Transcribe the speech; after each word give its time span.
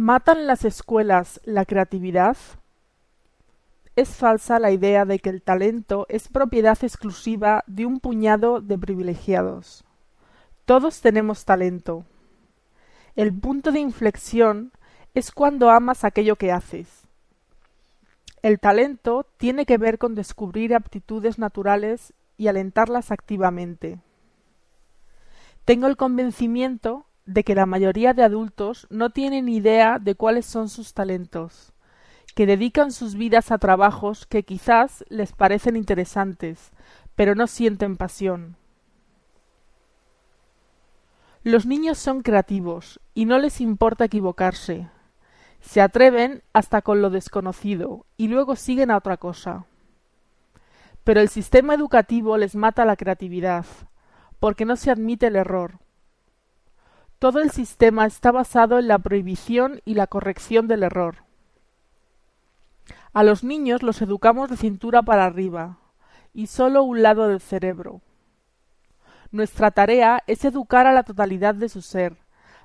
¿Matan 0.00 0.46
las 0.46 0.64
escuelas 0.64 1.40
la 1.42 1.64
creatividad? 1.64 2.36
Es 3.96 4.10
falsa 4.10 4.60
la 4.60 4.70
idea 4.70 5.04
de 5.04 5.18
que 5.18 5.28
el 5.28 5.42
talento 5.42 6.06
es 6.08 6.28
propiedad 6.28 6.78
exclusiva 6.82 7.64
de 7.66 7.84
un 7.84 7.98
puñado 7.98 8.60
de 8.60 8.78
privilegiados. 8.78 9.84
Todos 10.66 11.00
tenemos 11.00 11.44
talento. 11.44 12.04
El 13.16 13.34
punto 13.34 13.72
de 13.72 13.80
inflexión 13.80 14.70
es 15.14 15.32
cuando 15.32 15.68
amas 15.68 16.04
aquello 16.04 16.36
que 16.36 16.52
haces. 16.52 17.02
El 18.40 18.60
talento 18.60 19.26
tiene 19.36 19.66
que 19.66 19.78
ver 19.78 19.98
con 19.98 20.14
descubrir 20.14 20.76
aptitudes 20.76 21.40
naturales 21.40 22.12
y 22.36 22.46
alentarlas 22.46 23.10
activamente. 23.10 23.98
Tengo 25.64 25.88
el 25.88 25.96
convencimiento 25.96 27.07
de 27.28 27.44
que 27.44 27.54
la 27.54 27.66
mayoría 27.66 28.14
de 28.14 28.22
adultos 28.22 28.86
no 28.88 29.10
tienen 29.10 29.50
idea 29.50 29.98
de 29.98 30.14
cuáles 30.14 30.46
son 30.46 30.70
sus 30.70 30.94
talentos, 30.94 31.74
que 32.34 32.46
dedican 32.46 32.90
sus 32.90 33.16
vidas 33.16 33.52
a 33.52 33.58
trabajos 33.58 34.24
que 34.24 34.44
quizás 34.44 35.04
les 35.10 35.32
parecen 35.32 35.76
interesantes, 35.76 36.72
pero 37.16 37.34
no 37.34 37.46
sienten 37.46 37.98
pasión. 37.98 38.56
Los 41.44 41.66
niños 41.66 41.98
son 41.98 42.22
creativos 42.22 42.98
y 43.12 43.26
no 43.26 43.38
les 43.38 43.60
importa 43.60 44.06
equivocarse. 44.06 44.88
Se 45.60 45.82
atreven 45.82 46.42
hasta 46.54 46.80
con 46.80 47.02
lo 47.02 47.10
desconocido 47.10 48.06
y 48.16 48.28
luego 48.28 48.56
siguen 48.56 48.90
a 48.90 48.96
otra 48.96 49.18
cosa. 49.18 49.66
Pero 51.04 51.20
el 51.20 51.28
sistema 51.28 51.74
educativo 51.74 52.38
les 52.38 52.56
mata 52.56 52.86
la 52.86 52.96
creatividad, 52.96 53.66
porque 54.40 54.64
no 54.64 54.76
se 54.76 54.90
admite 54.90 55.26
el 55.26 55.36
error, 55.36 55.78
todo 57.18 57.40
el 57.40 57.50
sistema 57.50 58.06
está 58.06 58.30
basado 58.30 58.78
en 58.78 58.88
la 58.88 58.98
prohibición 58.98 59.80
y 59.84 59.94
la 59.94 60.06
corrección 60.06 60.68
del 60.68 60.84
error. 60.84 61.16
A 63.12 63.24
los 63.24 63.42
niños 63.42 63.82
los 63.82 64.00
educamos 64.02 64.50
de 64.50 64.56
cintura 64.56 65.02
para 65.02 65.24
arriba, 65.24 65.78
y 66.32 66.46
sólo 66.46 66.84
un 66.84 67.02
lado 67.02 67.26
del 67.28 67.40
cerebro. 67.40 68.00
Nuestra 69.32 69.72
tarea 69.72 70.22
es 70.26 70.44
educar 70.44 70.86
a 70.86 70.92
la 70.92 71.02
totalidad 71.02 71.54
de 71.54 71.68
su 71.68 71.82
ser, 71.82 72.16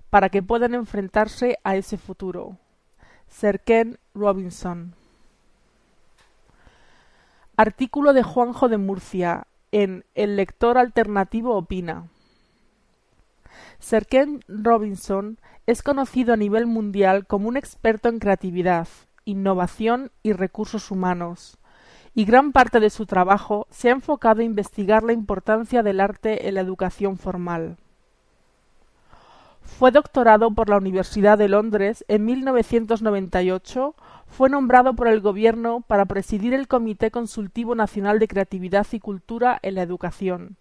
para 0.09 0.29
que 0.29 0.43
puedan 0.43 0.75
enfrentarse 0.75 1.57
a 1.63 1.75
ese 1.75 1.97
futuro. 1.97 2.57
Sir 3.27 3.59
Ken 3.61 3.97
Robinson. 4.13 4.93
Artículo 7.57 8.13
de 8.13 8.21
Juanjo 8.21 8.69
de 8.69 8.77
Murcia 8.77 9.47
en 9.71 10.05
El 10.13 10.35
lector 10.35 10.77
alternativo 10.77 11.55
opina. 11.55 12.09
Sir 13.83 14.05
Ken 14.05 14.39
Robinson 14.47 15.39
es 15.67 15.83
conocido 15.83 16.33
a 16.33 16.37
nivel 16.37 16.67
mundial 16.67 17.27
como 17.27 17.49
un 17.49 17.57
experto 17.57 18.07
en 18.07 18.19
creatividad, 18.19 18.87
innovación 19.25 20.09
y 20.23 20.31
recursos 20.31 20.89
humanos, 20.89 21.57
y 22.15 22.23
gran 22.23 22.53
parte 22.53 22.79
de 22.79 22.89
su 22.89 23.05
trabajo 23.05 23.67
se 23.71 23.89
ha 23.89 23.91
enfocado 23.91 24.39
a 24.39 24.45
investigar 24.45 25.03
la 25.03 25.11
importancia 25.11 25.83
del 25.83 25.99
arte 25.99 26.47
en 26.47 26.55
la 26.55 26.61
educación 26.61 27.17
formal. 27.17 27.75
Fue 29.63 29.91
doctorado 29.91 30.51
por 30.51 30.69
la 30.69 30.77
Universidad 30.77 31.37
de 31.37 31.49
Londres 31.49 32.05
en 32.07 32.23
1998, 32.23 33.95
fue 34.27 34.49
nombrado 34.49 34.95
por 34.95 35.09
el 35.09 35.19
Gobierno 35.19 35.81
para 35.81 36.05
presidir 36.05 36.53
el 36.53 36.69
Comité 36.69 37.11
Consultivo 37.11 37.75
Nacional 37.75 38.19
de 38.19 38.29
Creatividad 38.29 38.87
y 38.93 39.01
Cultura 39.01 39.59
en 39.61 39.75
la 39.75 39.81
Educación 39.81 40.55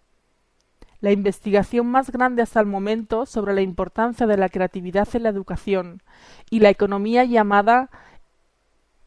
la 1.03 1.11
investigación 1.11 1.87
más 1.87 2.11
grande 2.11 2.41
hasta 2.41 2.61
el 2.61 2.65
momento 2.65 3.25
sobre 3.25 3.53
la 3.53 3.59
importancia 3.59 4.25
de 4.25 4.37
la 4.37 4.47
creatividad 4.47 5.05
en 5.11 5.23
la 5.23 5.29
educación 5.29 6.01
y 6.49 6.61
la 6.61 6.69
economía 6.69 7.25
llamada 7.25 7.89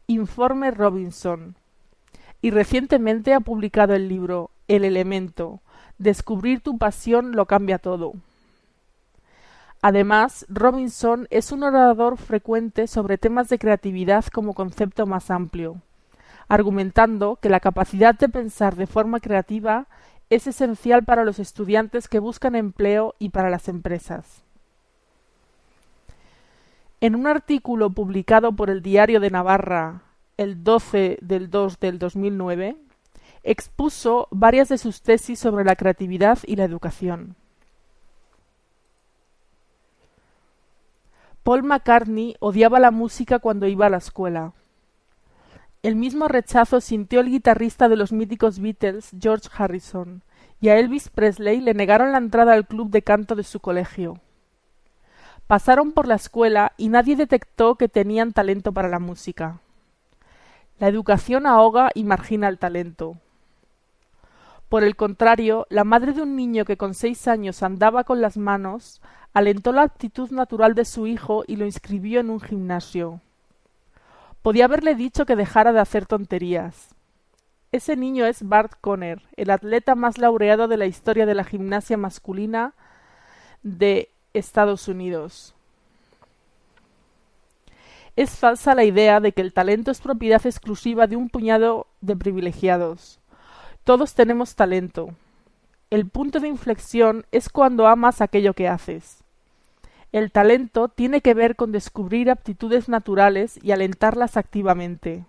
Informe 0.05 0.69
Robinson. 0.69 1.55
Y 2.39 2.51
recientemente 2.51 3.33
ha 3.33 3.39
publicado 3.39 3.95
el 3.95 4.09
libro 4.09 4.51
El 4.67 4.85
elemento. 4.85 5.61
Descubrir 5.97 6.61
tu 6.61 6.77
pasión 6.77 7.31
lo 7.31 7.47
cambia 7.47 7.79
todo. 7.79 8.13
Además, 9.81 10.45
Robinson 10.49 11.25
es 11.31 11.51
un 11.51 11.63
orador 11.63 12.17
frecuente 12.17 12.85
sobre 12.85 13.17
temas 13.17 13.49
de 13.49 13.57
creatividad 13.57 14.23
como 14.25 14.53
concepto 14.53 15.07
más 15.07 15.31
amplio, 15.31 15.81
argumentando 16.47 17.37
que 17.41 17.49
la 17.49 17.59
capacidad 17.59 18.13
de 18.13 18.29
pensar 18.29 18.75
de 18.75 18.85
forma 18.85 19.19
creativa 19.19 19.87
es 20.29 20.47
esencial 20.47 21.03
para 21.03 21.23
los 21.23 21.39
estudiantes 21.39 22.07
que 22.07 22.19
buscan 22.19 22.55
empleo 22.55 23.15
y 23.19 23.29
para 23.29 23.49
las 23.49 23.67
empresas. 23.67 24.43
En 26.99 27.15
un 27.15 27.27
artículo 27.27 27.91
publicado 27.91 28.51
por 28.53 28.69
el 28.69 28.81
Diario 28.81 29.19
de 29.19 29.29
Navarra 29.29 30.01
el 30.37 30.63
12 30.63 31.19
del 31.21 31.49
2 31.49 31.79
del 31.79 31.99
2009, 31.99 32.77
expuso 33.43 34.27
varias 34.31 34.69
de 34.69 34.77
sus 34.77 35.01
tesis 35.01 35.39
sobre 35.39 35.65
la 35.65 35.75
creatividad 35.75 36.39
y 36.45 36.55
la 36.55 36.63
educación. 36.63 37.35
Paul 41.43 41.63
McCartney 41.63 42.35
odiaba 42.39 42.79
la 42.79 42.91
música 42.91 43.39
cuando 43.39 43.67
iba 43.67 43.85
a 43.85 43.89
la 43.89 43.97
escuela. 43.97 44.53
El 45.87 45.95
mismo 45.95 46.27
rechazo 46.27 46.81
sintió 46.81 47.21
el 47.21 47.29
guitarrista 47.29 47.87
de 47.87 47.95
los 47.95 48.11
míticos 48.11 48.59
Beatles, 48.59 49.11
George 49.17 49.47
Harrison, 49.57 50.21
y 50.59 50.67
a 50.67 50.77
Elvis 50.77 51.07
Presley 51.07 51.61
le 51.61 51.73
negaron 51.73 52.11
la 52.11 52.17
entrada 52.17 52.51
al 52.51 52.67
club 52.67 52.89
de 52.89 53.03
canto 53.03 53.35
de 53.35 53.43
su 53.43 53.61
colegio. 53.61 54.19
Pasaron 55.47 55.93
por 55.93 56.05
la 56.05 56.15
escuela 56.15 56.73
y 56.75 56.89
nadie 56.89 57.15
detectó 57.15 57.75
que 57.75 57.87
tenían 57.87 58.33
talento 58.33 58.73
para 58.73 58.89
la 58.89 58.99
música. 58.99 59.61
La 60.77 60.89
educación 60.89 61.47
ahoga 61.47 61.89
y 61.95 62.03
margina 62.03 62.49
el 62.49 62.59
talento. 62.59 63.15
Por 64.67 64.83
el 64.83 64.97
contrario, 64.97 65.67
la 65.69 65.85
madre 65.85 66.11
de 66.11 66.21
un 66.21 66.35
niño 66.35 66.65
que 66.65 66.75
con 66.75 66.95
seis 66.95 67.29
años 67.29 67.63
andaba 67.63 68.03
con 68.03 68.19
las 68.19 68.35
manos 68.35 69.01
alentó 69.33 69.71
la 69.71 69.83
actitud 69.83 70.31
natural 70.31 70.75
de 70.75 70.83
su 70.83 71.07
hijo 71.07 71.45
y 71.47 71.55
lo 71.55 71.63
inscribió 71.63 72.19
en 72.19 72.29
un 72.29 72.41
gimnasio. 72.41 73.21
Podía 74.47 74.63
haberle 74.63 74.95
dicho 74.95 75.25
que 75.25 75.35
dejara 75.35 75.73
de 75.73 75.81
hacer 75.81 76.05
tonterías. 76.05 76.95
Ese 77.73 77.97
niño 77.97 78.25
es 78.25 78.47
Bart 78.47 78.75
Conner, 78.79 79.21
el 79.35 79.49
atleta 79.49 79.93
más 79.93 80.17
laureado 80.17 80.69
de 80.69 80.77
la 80.77 80.85
historia 80.85 81.25
de 81.25 81.35
la 81.35 81.43
gimnasia 81.43 81.97
masculina 81.97 82.73
de 83.61 84.09
Estados 84.33 84.87
Unidos. 84.87 85.53
Es 88.15 88.39
falsa 88.39 88.73
la 88.73 88.85
idea 88.85 89.19
de 89.19 89.33
que 89.33 89.41
el 89.41 89.51
talento 89.51 89.91
es 89.91 89.99
propiedad 89.99 90.45
exclusiva 90.45 91.07
de 91.07 91.17
un 91.17 91.27
puñado 91.27 91.87
de 91.99 92.15
privilegiados. 92.15 93.19
Todos 93.83 94.13
tenemos 94.13 94.55
talento. 94.55 95.09
El 95.89 96.07
punto 96.07 96.39
de 96.39 96.47
inflexión 96.47 97.25
es 97.33 97.49
cuando 97.49 97.85
amas 97.85 98.21
aquello 98.21 98.53
que 98.53 98.69
haces. 98.69 99.25
El 100.13 100.31
talento 100.31 100.87
tiene 100.87 101.21
que 101.21 101.33
ver 101.33 101.55
con 101.55 101.71
descubrir 101.71 102.29
aptitudes 102.29 102.87
naturales 102.87 103.59
y 103.61 103.71
alentarlas 103.71 104.37
activamente. 104.37 105.25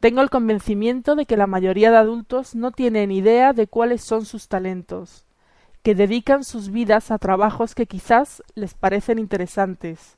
Tengo 0.00 0.22
el 0.22 0.30
convencimiento 0.30 1.14
de 1.14 1.26
que 1.26 1.36
la 1.36 1.46
mayoría 1.46 1.90
de 1.90 1.98
adultos 1.98 2.54
no 2.54 2.72
tienen 2.72 3.10
idea 3.10 3.52
de 3.52 3.66
cuáles 3.66 4.02
son 4.02 4.24
sus 4.24 4.48
talentos, 4.48 5.26
que 5.82 5.94
dedican 5.94 6.42
sus 6.42 6.70
vidas 6.70 7.10
a 7.10 7.18
trabajos 7.18 7.74
que 7.74 7.86
quizás 7.86 8.42
les 8.54 8.72
parecen 8.72 9.18
interesantes, 9.18 10.16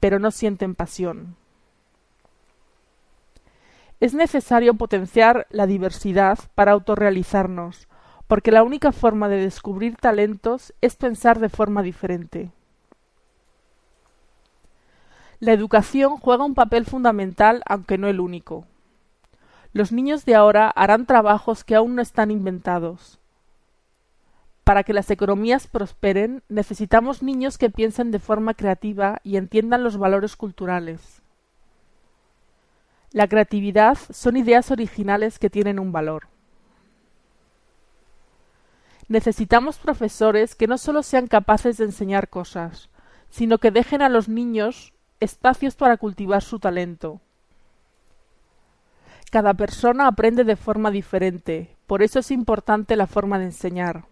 pero 0.00 0.18
no 0.18 0.30
sienten 0.30 0.74
pasión. 0.74 1.36
Es 4.00 4.14
necesario 4.14 4.72
potenciar 4.72 5.46
la 5.50 5.66
diversidad 5.66 6.38
para 6.54 6.72
autorrealizarnos, 6.72 7.88
porque 8.26 8.50
la 8.50 8.62
única 8.62 8.92
forma 8.92 9.28
de 9.28 9.36
descubrir 9.36 9.96
talentos 9.96 10.72
es 10.80 10.96
pensar 10.96 11.40
de 11.40 11.50
forma 11.50 11.82
diferente. 11.82 12.52
La 15.40 15.54
educación 15.54 16.18
juega 16.18 16.44
un 16.44 16.54
papel 16.54 16.84
fundamental, 16.84 17.62
aunque 17.66 17.96
no 17.96 18.08
el 18.08 18.20
único. 18.20 18.66
Los 19.72 19.90
niños 19.90 20.26
de 20.26 20.34
ahora 20.34 20.68
harán 20.68 21.06
trabajos 21.06 21.64
que 21.64 21.74
aún 21.74 21.94
no 21.94 22.02
están 22.02 22.30
inventados. 22.30 23.18
Para 24.64 24.82
que 24.82 24.92
las 24.92 25.10
economías 25.10 25.66
prosperen, 25.66 26.42
necesitamos 26.50 27.22
niños 27.22 27.56
que 27.56 27.70
piensen 27.70 28.10
de 28.10 28.18
forma 28.18 28.52
creativa 28.52 29.20
y 29.24 29.38
entiendan 29.38 29.82
los 29.82 29.96
valores 29.96 30.36
culturales. 30.36 31.22
La 33.10 33.26
creatividad 33.26 33.96
son 34.10 34.36
ideas 34.36 34.70
originales 34.70 35.38
que 35.38 35.48
tienen 35.48 35.78
un 35.78 35.90
valor. 35.90 36.28
Necesitamos 39.08 39.78
profesores 39.78 40.54
que 40.54 40.66
no 40.66 40.76
solo 40.76 41.02
sean 41.02 41.28
capaces 41.28 41.78
de 41.78 41.86
enseñar 41.86 42.28
cosas, 42.28 42.90
sino 43.30 43.56
que 43.56 43.70
dejen 43.70 44.02
a 44.02 44.10
los 44.10 44.28
niños 44.28 44.92
espacios 45.20 45.76
para 45.76 45.96
cultivar 45.96 46.42
su 46.42 46.58
talento. 46.58 47.20
Cada 49.30 49.54
persona 49.54 50.08
aprende 50.08 50.42
de 50.44 50.56
forma 50.56 50.90
diferente, 50.90 51.76
por 51.86 52.02
eso 52.02 52.18
es 52.18 52.30
importante 52.30 52.96
la 52.96 53.06
forma 53.06 53.38
de 53.38 53.44
enseñar. 53.44 54.06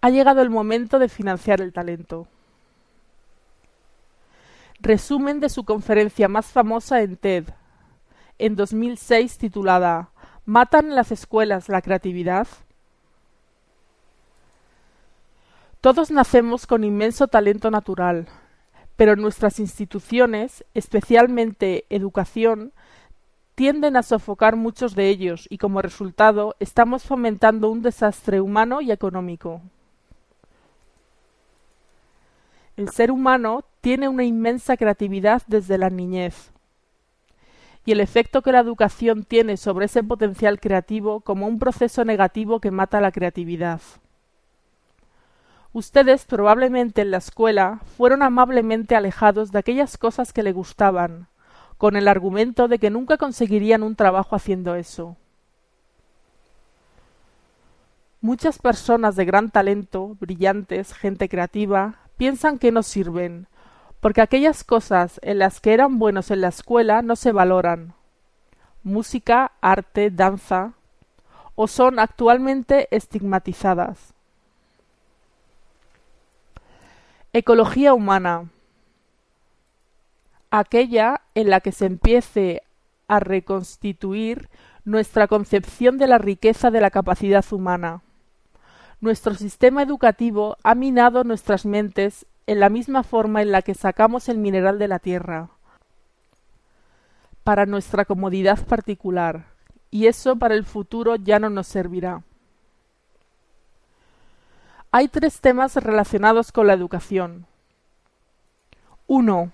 Ha 0.00 0.10
llegado 0.10 0.40
el 0.40 0.50
momento 0.50 0.98
de 0.98 1.08
financiar 1.08 1.60
el 1.60 1.72
talento. 1.72 2.28
Resumen 4.78 5.40
de 5.40 5.48
su 5.48 5.64
conferencia 5.64 6.28
más 6.28 6.46
famosa 6.46 7.02
en 7.02 7.16
TED, 7.16 7.48
en 8.38 8.56
2006 8.56 9.36
titulada 9.36 10.10
¿Matan 10.46 10.94
las 10.94 11.12
escuelas 11.12 11.68
la 11.68 11.82
creatividad? 11.82 12.48
Todos 15.80 16.10
nacemos 16.10 16.66
con 16.66 16.84
inmenso 16.84 17.26
talento 17.28 17.70
natural, 17.70 18.28
pero 18.96 19.16
nuestras 19.16 19.58
instituciones, 19.58 20.62
especialmente 20.74 21.86
educación, 21.88 22.74
tienden 23.54 23.96
a 23.96 24.02
sofocar 24.02 24.56
muchos 24.56 24.94
de 24.94 25.08
ellos 25.08 25.46
y 25.48 25.56
como 25.56 25.80
resultado 25.80 26.54
estamos 26.60 27.04
fomentando 27.04 27.70
un 27.70 27.80
desastre 27.80 28.42
humano 28.42 28.82
y 28.82 28.92
económico. 28.92 29.62
El 32.76 32.90
ser 32.90 33.10
humano 33.10 33.64
tiene 33.80 34.06
una 34.08 34.24
inmensa 34.24 34.76
creatividad 34.76 35.42
desde 35.46 35.78
la 35.78 35.88
niñez 35.88 36.52
y 37.86 37.92
el 37.92 38.00
efecto 38.00 38.42
que 38.42 38.52
la 38.52 38.60
educación 38.60 39.24
tiene 39.24 39.56
sobre 39.56 39.86
ese 39.86 40.02
potencial 40.02 40.60
creativo 40.60 41.20
como 41.20 41.46
un 41.46 41.58
proceso 41.58 42.04
negativo 42.04 42.60
que 42.60 42.70
mata 42.70 43.00
la 43.00 43.12
creatividad. 43.12 43.80
Ustedes 45.72 46.24
probablemente 46.24 47.02
en 47.02 47.12
la 47.12 47.18
escuela 47.18 47.80
fueron 47.96 48.24
amablemente 48.24 48.96
alejados 48.96 49.52
de 49.52 49.60
aquellas 49.60 49.98
cosas 49.98 50.32
que 50.32 50.42
le 50.42 50.52
gustaban, 50.52 51.28
con 51.78 51.94
el 51.94 52.08
argumento 52.08 52.66
de 52.66 52.80
que 52.80 52.90
nunca 52.90 53.16
conseguirían 53.18 53.84
un 53.84 53.94
trabajo 53.94 54.34
haciendo 54.34 54.74
eso. 54.74 55.16
Muchas 58.20 58.58
personas 58.58 59.14
de 59.14 59.24
gran 59.24 59.50
talento, 59.50 60.16
brillantes, 60.20 60.92
gente 60.92 61.28
creativa, 61.28 62.00
piensan 62.16 62.58
que 62.58 62.72
no 62.72 62.82
sirven, 62.82 63.46
porque 64.00 64.22
aquellas 64.22 64.64
cosas 64.64 65.20
en 65.22 65.38
las 65.38 65.60
que 65.60 65.72
eran 65.72 65.98
buenos 65.98 66.32
en 66.32 66.40
la 66.40 66.48
escuela 66.48 67.00
no 67.00 67.14
se 67.14 67.30
valoran. 67.30 67.94
Música, 68.82 69.52
arte, 69.60 70.10
danza, 70.10 70.72
o 71.54 71.68
son 71.68 72.00
actualmente 72.00 72.88
estigmatizadas. 72.90 74.14
Ecología 77.32 77.94
humana. 77.94 78.50
Aquella 80.50 81.20
en 81.36 81.48
la 81.48 81.60
que 81.60 81.70
se 81.70 81.86
empiece 81.86 82.64
a 83.06 83.20
reconstituir 83.20 84.48
nuestra 84.84 85.28
concepción 85.28 85.96
de 85.96 86.08
la 86.08 86.18
riqueza 86.18 86.72
de 86.72 86.80
la 86.80 86.90
capacidad 86.90 87.44
humana. 87.52 88.02
Nuestro 89.00 89.34
sistema 89.34 89.84
educativo 89.84 90.56
ha 90.64 90.74
minado 90.74 91.22
nuestras 91.22 91.66
mentes 91.66 92.26
en 92.48 92.58
la 92.58 92.68
misma 92.68 93.04
forma 93.04 93.42
en 93.42 93.52
la 93.52 93.62
que 93.62 93.74
sacamos 93.74 94.28
el 94.28 94.38
mineral 94.38 94.80
de 94.80 94.88
la 94.88 94.98
tierra, 94.98 95.50
para 97.44 97.64
nuestra 97.64 98.06
comodidad 98.06 98.66
particular, 98.66 99.44
y 99.92 100.08
eso 100.08 100.34
para 100.34 100.56
el 100.56 100.64
futuro 100.64 101.14
ya 101.14 101.38
no 101.38 101.48
nos 101.48 101.68
servirá. 101.68 102.24
Hay 104.92 105.06
tres 105.06 105.40
temas 105.40 105.76
relacionados 105.76 106.50
con 106.50 106.66
la 106.66 106.72
educación. 106.72 107.46
1. 109.06 109.52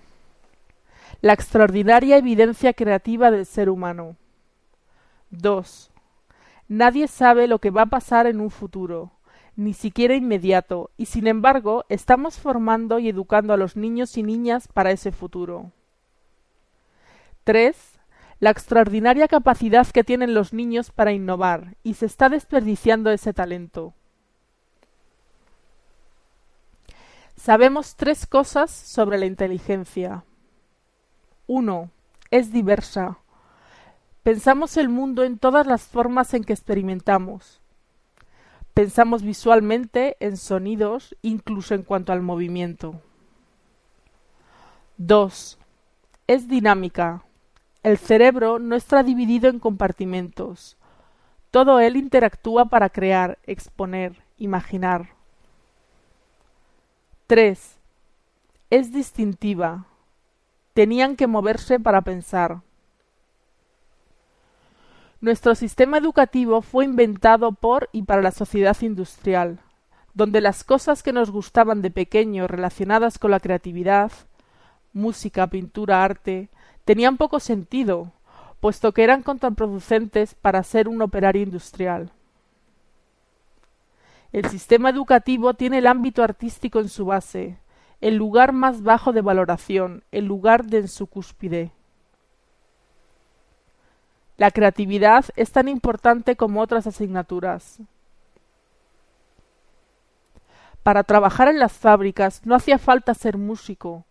La 1.21 1.33
extraordinaria 1.33 2.17
evidencia 2.17 2.73
creativa 2.73 3.29
del 3.29 3.45
ser 3.45 3.69
humano. 3.69 4.15
2. 5.29 5.91
Nadie 6.67 7.07
sabe 7.07 7.47
lo 7.47 7.59
que 7.59 7.69
va 7.69 7.83
a 7.83 7.85
pasar 7.85 8.25
en 8.25 8.41
un 8.41 8.49
futuro, 8.49 9.11
ni 9.55 9.75
siquiera 9.75 10.15
inmediato, 10.15 10.89
y 10.97 11.05
sin 11.05 11.27
embargo 11.27 11.85
estamos 11.87 12.39
formando 12.39 12.97
y 12.97 13.07
educando 13.07 13.53
a 13.53 13.57
los 13.57 13.75
niños 13.75 14.17
y 14.17 14.23
niñas 14.23 14.67
para 14.67 14.89
ese 14.89 15.11
futuro. 15.11 15.71
3. 17.43 17.99
La 18.39 18.49
extraordinaria 18.49 19.27
capacidad 19.27 19.85
que 19.85 20.03
tienen 20.03 20.33
los 20.33 20.51
niños 20.51 20.89
para 20.89 21.11
innovar, 21.11 21.75
y 21.83 21.93
se 21.93 22.07
está 22.07 22.27
desperdiciando 22.27 23.11
ese 23.11 23.33
talento. 23.33 23.93
Sabemos 27.37 27.95
tres 27.95 28.25
cosas 28.25 28.71
sobre 28.71 29.19
la 29.19 29.27
inteligencia. 29.27 30.25
1. 31.45 31.91
Es 32.31 32.51
diversa. 32.51 33.19
Pensamos 34.23 34.75
el 34.75 34.89
mundo 34.89 35.23
en 35.23 35.37
todas 35.37 35.67
las 35.67 35.83
formas 35.83 36.33
en 36.33 36.43
que 36.43 36.51
experimentamos. 36.51 37.61
Pensamos 38.73 39.21
visualmente, 39.21 40.17
en 40.19 40.35
sonidos, 40.35 41.15
incluso 41.21 41.75
en 41.75 41.83
cuanto 41.83 42.11
al 42.11 42.21
movimiento. 42.21 43.01
2. 44.97 45.59
Es 46.25 46.47
dinámica. 46.47 47.23
El 47.83 47.99
cerebro 47.99 48.57
no 48.57 48.75
está 48.75 49.03
dividido 49.03 49.47
en 49.47 49.59
compartimentos. 49.59 50.75
Todo 51.51 51.79
él 51.79 51.97
interactúa 51.97 52.65
para 52.65 52.89
crear, 52.89 53.37
exponer, 53.43 54.23
imaginar. 54.37 55.16
3. 57.27 57.77
Es 58.69 58.93
distintiva. 58.93 59.85
Tenían 60.73 61.17
que 61.17 61.27
moverse 61.27 61.77
para 61.77 62.01
pensar. 62.01 62.61
Nuestro 65.19 65.53
sistema 65.53 65.97
educativo 65.97 66.61
fue 66.61 66.85
inventado 66.85 67.51
por 67.51 67.89
y 67.91 68.03
para 68.03 68.21
la 68.21 68.31
sociedad 68.31 68.77
industrial, 68.79 69.59
donde 70.13 70.39
las 70.39 70.63
cosas 70.63 71.03
que 71.03 71.11
nos 71.11 71.29
gustaban 71.29 71.81
de 71.81 71.91
pequeño 71.91 72.47
relacionadas 72.47 73.19
con 73.19 73.31
la 73.31 73.41
creatividad, 73.41 74.13
música, 74.93 75.47
pintura, 75.47 76.05
arte, 76.05 76.47
tenían 76.85 77.17
poco 77.17 77.41
sentido, 77.41 78.13
puesto 78.61 78.93
que 78.93 79.03
eran 79.03 79.21
contraproducentes 79.21 80.33
para 80.33 80.63
ser 80.63 80.87
un 80.87 81.01
operario 81.01 81.43
industrial. 81.43 82.09
El 84.31 84.45
sistema 84.49 84.89
educativo 84.89 85.53
tiene 85.53 85.77
el 85.79 85.87
ámbito 85.87 86.23
artístico 86.23 86.79
en 86.79 86.89
su 86.89 87.05
base, 87.05 87.59
el 88.01 88.15
lugar 88.15 88.53
más 88.53 88.83
bajo 88.83 89.13
de 89.13 89.21
valoración, 89.21 90.03
el 90.11 90.25
lugar 90.25 90.65
de 90.65 90.79
en 90.79 90.87
su 90.87 91.07
cúspide. 91.07 91.71
La 94.37 94.51
creatividad 94.51 95.25
es 95.35 95.51
tan 95.51 95.67
importante 95.67 96.35
como 96.35 96.61
otras 96.61 96.85
asignaturas. 96.85 97.79
Para 100.83 101.03
trabajar 101.03 101.47
en 101.47 101.59
las 101.59 101.73
fábricas 101.73 102.45
no 102.45 102.53
hacía 102.53 102.77
falta 102.77 103.13
ser 103.13 103.37
músico, 103.37 104.05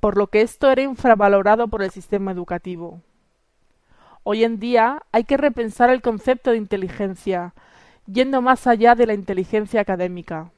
por 0.00 0.16
lo 0.16 0.26
que 0.26 0.40
esto 0.40 0.70
era 0.70 0.82
infravalorado 0.82 1.68
por 1.68 1.82
el 1.82 1.90
sistema 1.90 2.32
educativo. 2.32 3.00
Hoy 4.24 4.42
en 4.44 4.58
día 4.58 5.02
hay 5.12 5.24
que 5.24 5.36
repensar 5.36 5.90
el 5.90 6.02
concepto 6.02 6.50
de 6.50 6.56
inteligencia, 6.56 7.54
yendo 8.06 8.42
más 8.42 8.66
allá 8.66 8.94
de 8.94 9.06
la 9.06 9.14
inteligencia 9.14 9.80
académica. 9.80 10.50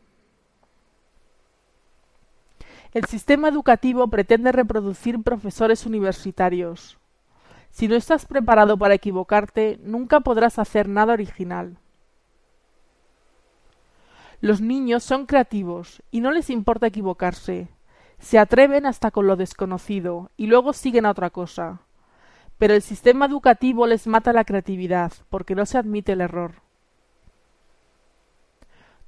El 2.93 3.05
sistema 3.07 3.49
educativo 3.49 4.07
pretende 4.07 4.53
reproducir 4.53 5.21
profesores 5.23 5.85
universitarios. 5.85 6.97
Si 7.71 7.89
no 7.89 7.97
estás 7.97 8.25
preparado 8.25 8.79
para 8.79 8.95
equivocarte, 8.95 9.81
nunca 9.83 10.21
podrás 10.21 10.61
hacer 10.61 10.89
nada 10.89 11.13
original. 11.13 11.77
Los 14.41 14.61
niños 14.61 15.03
son 15.03 15.27
creativos 15.27 16.03
y 16.13 16.21
no 16.21 16.31
les 16.31 16.51
importa 16.51 16.87
equivocarse. 16.87 17.69
Se 18.21 18.39
atreven 18.39 18.87
hasta 18.87 19.11
con 19.11 19.27
lo 19.27 19.35
desconocido 19.35 20.31
y 20.37 20.47
luego 20.47 20.73
siguen 20.73 21.07
a 21.07 21.11
otra 21.11 21.31
cosa. 21.31 21.81
Pero 22.59 22.75
el 22.75 22.83
sistema 22.83 23.27
educativo 23.27 23.89
les 23.89 24.07
mata 24.07 24.33
la 24.33 24.45
creatividad 24.45 25.13
porque 25.29 25.57
no 25.57 25.67
se 25.67 25.79
admite 25.79 26.13
el 26.13 26.21
error. 26.21 26.64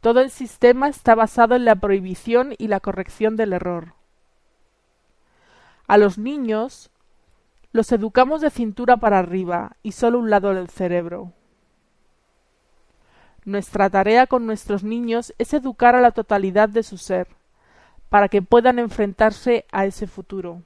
Todo 0.01 0.21
el 0.21 0.31
sistema 0.31 0.89
está 0.89 1.15
basado 1.15 1.55
en 1.55 1.65
la 1.65 1.77
prohibición 1.77 2.55
y 2.59 2.69
la 2.69 2.81
corrección 2.81 3.37
del 3.37 3.53
error. 3.53 3.95
A 5.87 5.99
los 5.99 6.19
niños 6.19 6.91
los 7.73 7.93
educamos 7.93 8.41
de 8.41 8.51
cintura 8.51 8.97
para 8.97 9.19
arriba 9.19 9.77
y 9.83 9.93
solo 9.93 10.19
un 10.19 10.31
lado 10.31 10.55
del 10.55 10.69
cerebro. 10.69 11.33
Nuestra 13.45 13.89
tarea 13.91 14.27
con 14.27 14.47
nuestros 14.47 14.83
niños 14.83 15.33
es 15.39 15.55
educar 15.55 15.95
a 15.95 16.01
la 16.01 16.11
totalidad 16.11 16.69
de 16.69 16.83
su 16.83 16.99
ser, 16.99 17.29
para 18.09 18.29
que 18.29 18.43
puedan 18.43 18.79
enfrentarse 18.79 19.67
a 19.71 19.87
ese 19.87 20.07
futuro. 20.09 20.63